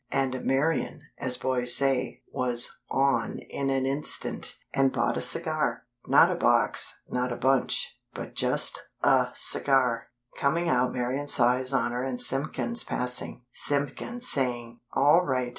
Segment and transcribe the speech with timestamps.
[0.11, 5.85] And Marian, as boys say, was "on" in an instant; and bought a cigar.
[6.07, 10.07] Not a box, not a bunch, but just a cigar.
[10.39, 15.49] Coming out Marian saw His Honor and Simpkins passing; Simpkins saying: "All right.